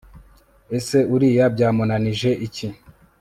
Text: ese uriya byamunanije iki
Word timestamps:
ese 0.77 0.97
uriya 1.13 1.45
byamunanije 1.55 2.29
iki 2.47 2.67